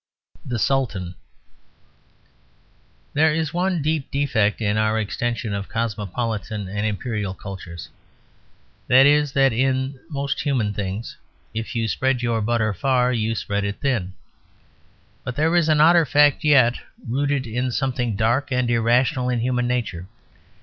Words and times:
THE 0.43 0.57
SULTAN 0.57 1.13
There 3.13 3.31
is 3.35 3.53
one 3.53 3.83
deep 3.83 4.09
defect 4.09 4.59
in 4.59 4.75
our 4.75 4.99
extension 4.99 5.53
of 5.53 5.69
cosmopolitan 5.69 6.67
and 6.67 6.87
Imperial 6.87 7.35
cultures. 7.35 7.87
That 8.87 9.05
is, 9.05 9.33
that 9.33 9.53
in 9.53 9.99
most 10.09 10.41
human 10.41 10.73
things 10.73 11.17
if 11.53 11.75
you 11.75 11.87
spread 11.87 12.23
your 12.23 12.41
butter 12.41 12.73
far 12.73 13.13
you 13.13 13.35
spread 13.35 13.63
it 13.63 13.79
thin. 13.81 14.13
But 15.23 15.35
there 15.35 15.55
is 15.55 15.69
an 15.69 15.79
odder 15.79 16.07
fact 16.07 16.43
yet: 16.43 16.79
rooted 17.07 17.45
in 17.45 17.69
something 17.71 18.15
dark 18.15 18.51
and 18.51 18.71
irrational 18.71 19.29
in 19.29 19.41
human 19.41 19.67
nature. 19.67 20.07